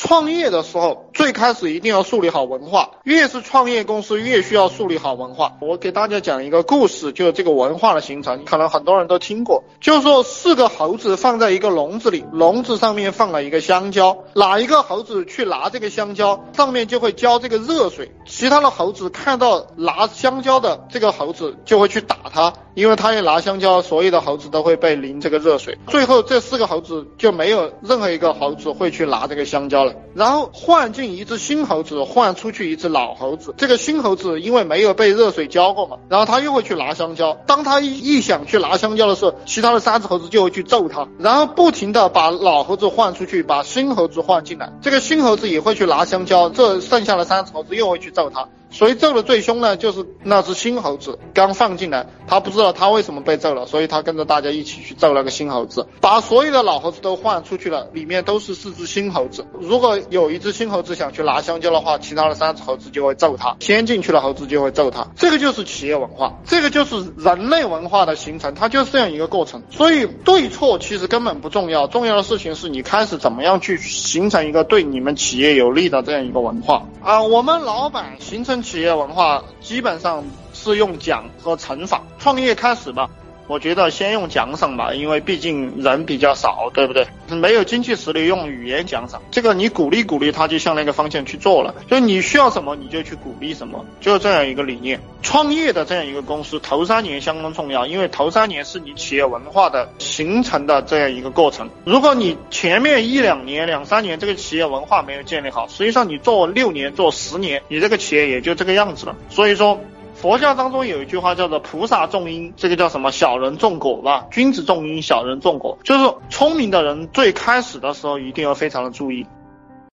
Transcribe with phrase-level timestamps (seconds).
[0.00, 5.52] 创业的时候，最开始一定要树立好文化，越是创业公司越需要树立好文化。
[5.60, 22.54] 我给大家讲一个故事，就是这个文化的形成，可能很多人都听过，就是说四个猴子放在一个笼子里，笼子上面放了一个香蕉，哪一个猴子去拿这个香蕉，上面就会浇这个热水，其他的猴子看到拿香蕉的这个猴子就会去打他。
[22.74, 29.92] 因为他一拿香蕉，所有的猴子都会被淋这个热水，最后这四个猴子就没有任何一个猴子会去拿这个香蕉了。
[30.14, 33.54] 然后换进一只新猴子，换出去一只老猴子。
[33.56, 37.36] 这个新猴子因为没有被热水浇过嘛，然后他又会去拿香蕉。
[37.46, 44.72] 当他一一想去拿香蕉的时候，其他的三只猴子就会去揍他，然后不停的把老猴子换出去，把新猴子换进来。
[44.80, 48.48] 这个新猴子也会去拿香蕉，这剩下的三只猴子又会去揍他。
[48.70, 49.76] 谁揍的最凶呢？
[49.76, 59.44] 就是那只新猴子刚放进来，他不知道他为什么被揍了，所以他跟着大家一起去揍那个新猴子，把所有的老猴子都换出去了，里面都是四只新猴子。
[59.58, 65.04] 如果有一只新猴子想去拿香蕉的话，其他的三只猴子就会揍他，先进去的猴子就会揍他。
[65.16, 69.60] 这个就是企业文化，这个就是人类文化的形成，它就是这样一个过程。
[69.70, 77.24] 所以对错其实根本不重要，重要的事情是你开始怎么样去形成一个对你们企业有利的这样一个文化啊。
[77.24, 78.59] 我们老板形成。
[78.62, 82.02] 企业文化基本上是用奖和惩罚。
[82.18, 83.10] 创业开始吧。
[83.50, 87.04] 我觉得先用奖赏吧，因为毕竟人比较少，对不对？
[87.34, 89.20] 没有经济实力，用语言奖赏。
[89.32, 91.74] 这个你鼓励鼓励他，就向那个方向去做了。
[91.88, 95.00] 就你需要什么，你就去鼓励什么，就这样一个理念。
[95.20, 101.68] 创业的这样一个公司，头三年相当重要，因为头三年是你企业文化的形成的这样一个过程。
[101.84, 109.16] 如果你前面一两年、两三年这个企业文化没有建立好，实际上你做六年、做十年，你这个企业也就这个样子了。
[109.28, 109.80] 所以说。
[110.20, 113.10] 佛教当中有一句话叫做“菩萨种因”，这个叫什么？
[113.10, 114.26] 小人种果吧？
[114.30, 119.26] 君子种因，小人种果，就是聪明的人最开始的时候一定要非常的注意。